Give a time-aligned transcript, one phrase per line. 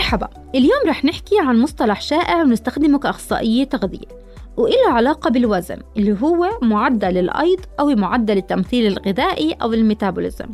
[0.00, 4.08] مرحبا اليوم رح نحكي عن مصطلح شائع ونستخدمه كأخصائية تغذية
[4.56, 10.50] وإله علاقة بالوزن اللي هو معدل الأيض أو معدل التمثيل الغذائي أو الميتابوليزم.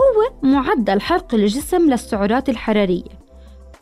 [0.00, 3.18] هو معدل حرق الجسم للسعرات الحرارية.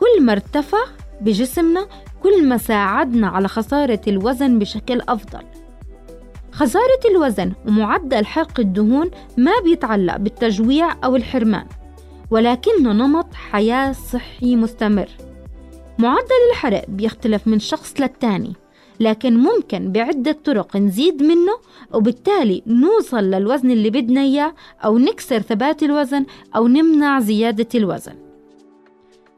[0.01, 0.85] كل ما ارتفع
[1.21, 1.87] بجسمنا
[2.23, 5.43] كل ما ساعدنا على خسارة الوزن بشكل أفضل.
[6.53, 11.67] خسارة الوزن ومعدل حرق الدهون ما بيتعلق بالتجويع أو الحرمان.
[12.35, 15.09] ولكنه نمط حياة صحي مستمر.
[15.99, 18.53] معدل الحرق بيختلف من شخص للتاني
[19.01, 21.53] لكن ممكن بعدة طرق نزيد منه
[21.93, 28.15] وبالتالي نوصل للوزن اللي بدنا إياه أو نكسر ثبات الوزن أو نمنع زيادة الوزن.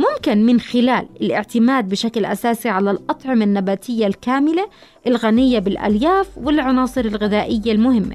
[0.00, 4.69] ممكن من خلال الاعتماد بشكل أساسي على الأطعمة النباتية الكاملة
[5.06, 8.14] الغنية بالألياف والعناصر الغذائية المهمة.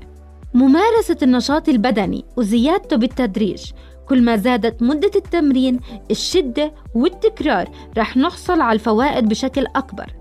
[0.54, 3.72] ممارسة النشاط البدني وزيادته بالتدريج
[4.12, 5.80] كل ما زادت مدة التمرين
[6.12, 10.14] الشدة والتكرار رح نحصل على الفوائد بشكل أكبر.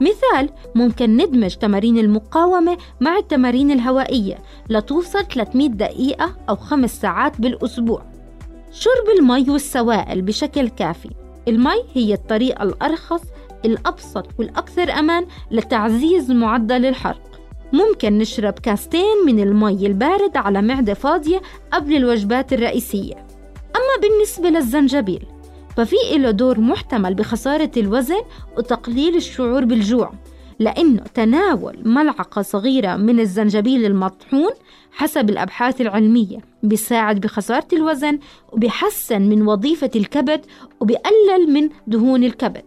[0.00, 4.38] مثال ممكن ندمج تمارين المقاومة مع التمارين الهوائية
[4.70, 8.02] لتوصل 300 دقيقة أو 5 ساعات بالأسبوع.
[8.72, 11.10] شرب المي والسوائل بشكل كافي.
[11.48, 13.22] المي هي الطريقة الأرخص
[13.64, 17.40] الأبسط والأكثر أمان لتعزيز معدل الحرق.
[17.72, 23.23] ممكن نشرب كاستين من المي البارد على معدة فاضية قبل الوجبات الرئيسية.
[23.76, 25.26] أما بالنسبة للزنجبيل
[25.76, 28.22] ففي له دور محتمل بخسارة الوزن
[28.56, 30.12] وتقليل الشعور بالجوع
[30.58, 34.50] لأنه تناول ملعقة صغيرة من الزنجبيل المطحون
[34.92, 38.18] حسب الأبحاث العلمية بيساعد بخسارة الوزن
[38.52, 40.46] وبيحسن من وظيفة الكبد
[40.80, 42.64] وبيقلل من دهون الكبد.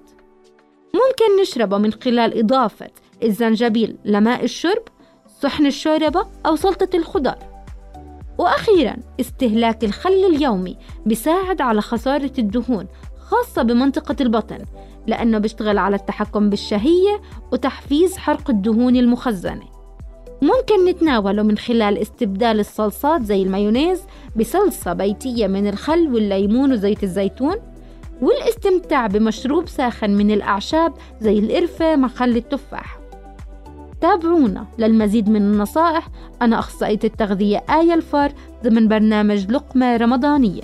[0.94, 2.90] ممكن نشربه من خلال إضافة
[3.24, 4.84] الزنجبيل لماء الشرب
[5.42, 7.57] صحن الشوربة أو سلطة الخضار.
[8.38, 12.88] وأخيرا استهلاك الخل اليومي بيساعد على خسارة الدهون
[13.20, 14.60] خاصة بمنطقة البطن
[15.08, 17.22] لأنه بيشتغل على التحكم بالشهية
[17.52, 19.64] وتحفيز حرق الدهون المخزنة.
[20.42, 24.02] ممكن نتناوله من خلال استبدال الصلصات زي المايونيز
[24.36, 27.56] بصلصة بيتية من الخل والليمون وزيت الزيتون
[28.22, 32.97] والاستمتاع بمشروب ساخن من الأعشاب زي القرفة مع خل التفاح.
[34.02, 34.66] تابعونا.
[34.80, 36.10] للمزيد من النصائح
[36.42, 38.32] أنا أخصائية التغذية آية الفار
[38.64, 40.62] ضمن برنامج لقمة رمضانية.